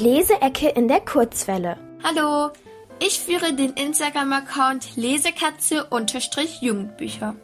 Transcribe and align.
Leseecke 0.00 0.68
in 0.70 0.88
der 0.88 1.00
Kurzwelle. 1.00 1.76
Hallo, 2.02 2.50
ich 3.00 3.20
führe 3.20 3.52
den 3.52 3.74
Instagram-Account 3.74 4.96
Lesekatze-Jugendbücher. 4.96 7.36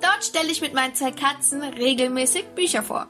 Dort 0.00 0.24
stelle 0.24 0.50
ich 0.50 0.60
mit 0.60 0.74
meinen 0.74 0.96
zwei 0.96 1.12
Katzen 1.12 1.62
regelmäßig 1.62 2.46
Bücher 2.56 2.82
vor. 2.82 3.06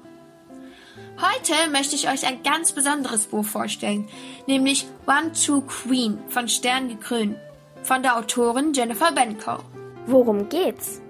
Heute 1.16 1.54
möchte 1.70 1.94
ich 1.94 2.10
euch 2.10 2.26
ein 2.26 2.42
ganz 2.42 2.72
besonderes 2.72 3.28
Buch 3.28 3.46
vorstellen, 3.46 4.10
nämlich 4.46 4.86
One 5.06 5.32
True 5.32 5.62
Queen 5.62 6.18
von 6.28 6.46
Stern 6.46 6.90
gekrönt, 6.90 7.38
von 7.82 8.02
der 8.02 8.18
Autorin 8.18 8.74
Jennifer 8.74 9.10
Benkow. 9.10 9.64
Worum 10.04 10.50
geht's? 10.50 11.00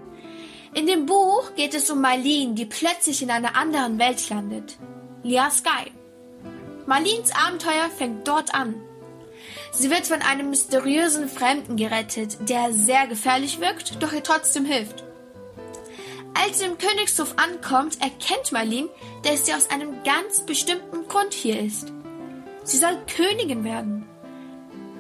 In 0.73 0.87
dem 0.87 1.07
Buch 1.07 1.53
geht 1.57 1.75
es 1.75 1.91
um 1.91 2.01
Marlene, 2.01 2.55
die 2.55 2.67
plötzlich 2.67 3.23
in 3.23 3.33
einer 3.33 3.57
anderen 3.57 3.99
Welt 3.99 4.31
landet. 4.31 4.79
Lia 5.25 5.51
Sky. 5.51 5.91
Marlins 6.87 7.33
Abenteuer 7.35 7.91
fängt 7.97 8.27
dort 8.29 8.55
an. 8.55 8.81
Sie 9.73 9.91
wird 9.91 10.07
von 10.07 10.23
einem 10.23 10.51
mysteriösen 10.51 11.29
Fremden 11.29 11.77
gerettet, 11.77 12.39
der 12.49 12.73
sehr 12.73 13.07
gefährlich 13.07 13.61
wirkt, 13.61 14.03
doch 14.03 14.13
ihr 14.13 14.23
trotzdem 14.23 14.65
hilft. 14.65 15.05
Als 16.35 16.61
sie 16.61 16.67
im 16.67 16.79
Königshof 16.79 17.35
ankommt, 17.39 18.01
erkennt 18.01 18.53
Marlene, 18.53 18.89
dass 19.25 19.47
sie 19.47 19.55
aus 19.55 19.71
einem 19.71 20.03
ganz 20.05 20.41
bestimmten 20.41 21.09
Grund 21.09 21.35
hier 21.35 21.61
ist. 21.61 21.93
Sie 22.63 22.79
soll 22.79 22.97
Königin 23.07 23.65
werden. 23.65 24.07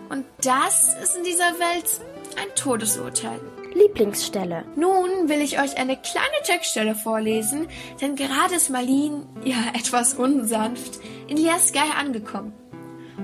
Und 0.09 0.25
das 0.43 0.95
ist 1.03 1.17
in 1.17 1.25
dieser 1.25 1.59
Welt 1.59 2.01
ein 2.37 2.55
Todesurteil. 2.55 3.41
Lieblingsstelle. 3.77 4.65
Nun 4.77 5.29
will 5.29 5.41
ich 5.41 5.61
euch 5.61 5.77
eine 5.77 5.97
kleine 5.97 6.43
Textstelle 6.45 6.95
vorlesen, 6.95 7.69
denn 8.01 8.17
gerade 8.17 8.55
ist 8.55 8.71
Marlene, 8.71 9.27
ja 9.45 9.57
etwas 9.75 10.15
unsanft, 10.15 11.01
in 11.29 11.37
Liaskai 11.37 11.91
angekommen 11.99 12.53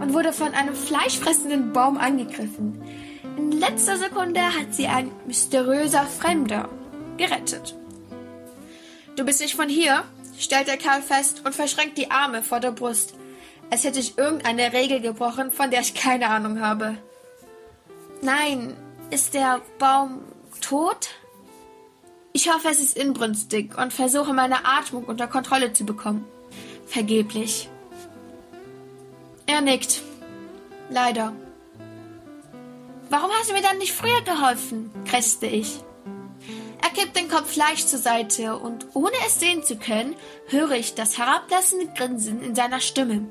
und 0.00 0.14
wurde 0.14 0.32
von 0.32 0.54
einem 0.54 0.74
fleischfressenden 0.74 1.72
Baum 1.72 1.96
angegriffen. 1.96 2.82
In 3.36 3.52
letzter 3.52 3.96
Sekunde 3.96 4.40
hat 4.40 4.74
sie 4.74 4.86
ein 4.86 5.10
mysteriöser 5.26 6.04
Fremder 6.06 6.68
gerettet. 7.16 7.76
Du 9.16 9.24
bist 9.24 9.40
nicht 9.40 9.54
von 9.54 9.68
hier, 9.68 10.04
stellt 10.38 10.68
der 10.68 10.76
Kerl 10.76 11.02
fest 11.02 11.42
und 11.44 11.54
verschränkt 11.54 11.98
die 11.98 12.10
Arme 12.10 12.42
vor 12.42 12.60
der 12.60 12.72
Brust, 12.72 13.14
als 13.70 13.84
hätte 13.84 14.00
ich 14.00 14.18
irgendeine 14.18 14.72
Regel 14.72 15.00
gebrochen, 15.00 15.50
von 15.50 15.70
der 15.70 15.80
ich 15.80 15.94
keine 15.94 16.28
Ahnung 16.28 16.60
habe. 16.60 16.96
Nein, 18.22 18.76
ist 19.10 19.34
der 19.34 19.60
Baum 19.78 20.22
tot? 20.60 21.10
Ich 22.32 22.52
hoffe, 22.52 22.68
es 22.68 22.80
ist 22.80 22.96
inbrünstig 22.96 23.76
und 23.76 23.92
versuche 23.92 24.32
meine 24.32 24.64
Atmung 24.64 25.04
unter 25.04 25.26
Kontrolle 25.26 25.72
zu 25.72 25.84
bekommen. 25.84 26.24
Vergeblich. 26.86 27.68
Er 29.46 29.60
nickt. 29.60 30.02
Leider. 30.88 31.32
Warum 33.10 33.30
hast 33.38 33.50
du 33.50 33.54
mir 33.54 33.62
dann 33.62 33.78
nicht 33.78 33.92
früher 33.92 34.22
geholfen? 34.22 34.90
krächzte 35.06 35.46
ich. 35.46 35.80
Er 36.82 36.90
kippt 36.90 37.16
den 37.16 37.28
Kopf 37.28 37.54
leicht 37.56 37.88
zur 37.88 37.98
Seite 37.98 38.56
und 38.56 38.86
ohne 38.94 39.14
es 39.26 39.38
sehen 39.38 39.62
zu 39.62 39.76
können, 39.76 40.16
höre 40.48 40.72
ich 40.72 40.94
das 40.94 41.18
herablassende 41.18 41.92
Grinsen 41.94 42.42
in 42.42 42.54
seiner 42.54 42.80
Stimme. 42.80 43.26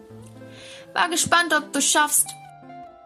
War 0.93 1.09
gespannt, 1.09 1.53
ob 1.55 1.73
du 1.73 1.81
schaffst. 1.81 2.27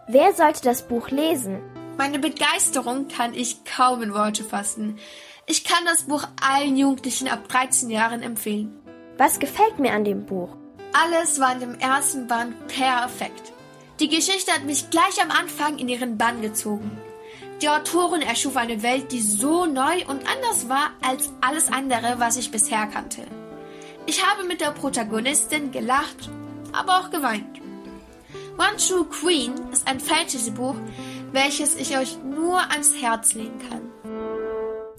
Wer 0.07 0.33
sollte 0.33 0.61
das 0.61 0.87
Buch 0.87 1.09
lesen? 1.09 1.61
Meine 1.97 2.19
Begeisterung 2.19 3.07
kann 3.07 3.33
ich 3.33 3.63
kaum 3.63 4.01
in 4.01 4.13
Worte 4.13 4.43
fassen. 4.43 4.99
Ich 5.45 5.63
kann 5.63 5.85
das 5.85 6.03
Buch 6.03 6.27
allen 6.41 6.75
Jugendlichen 6.75 7.29
ab 7.29 7.47
13 7.47 7.89
Jahren 7.89 8.21
empfehlen. 8.21 8.77
Was 9.17 9.39
gefällt 9.39 9.79
mir 9.79 9.93
an 9.93 10.03
dem 10.03 10.25
Buch? 10.25 10.49
Alles 10.91 11.39
war 11.39 11.53
in 11.53 11.61
dem 11.61 11.79
ersten 11.79 12.27
Band 12.27 12.67
perfekt. 12.67 13.53
Die 14.01 14.09
Geschichte 14.09 14.51
hat 14.51 14.65
mich 14.65 14.89
gleich 14.89 15.21
am 15.21 15.31
Anfang 15.31 15.77
in 15.77 15.87
ihren 15.87 16.17
Bann 16.17 16.41
gezogen. 16.41 16.91
Die 17.61 17.69
Autorin 17.69 18.21
erschuf 18.21 18.57
eine 18.57 18.83
Welt, 18.83 19.13
die 19.13 19.21
so 19.21 19.65
neu 19.65 20.05
und 20.07 20.27
anders 20.27 20.67
war 20.67 20.91
als 21.01 21.31
alles 21.39 21.71
andere, 21.71 22.15
was 22.17 22.35
ich 22.35 22.51
bisher 22.51 22.87
kannte. 22.87 23.21
Ich 24.05 24.25
habe 24.25 24.43
mit 24.43 24.59
der 24.59 24.71
Protagonistin 24.71 25.71
gelacht, 25.71 26.29
aber 26.73 26.99
auch 26.99 27.09
geweint. 27.09 27.61
One 28.57 28.77
True 28.77 29.05
Queen 29.05 29.53
ist 29.71 29.87
ein 29.87 29.99
Fantasy-Buch, 29.99 30.75
welches 31.31 31.75
ich 31.75 31.97
euch 31.97 32.17
nur 32.23 32.59
ans 32.71 32.93
Herz 33.01 33.33
legen 33.33 33.59
kann. 33.69 33.81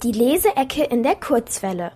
Die 0.03 0.11
Leseecke 0.11 0.83
in 0.83 1.03
der 1.03 1.15
Kurzwelle. 1.15 1.91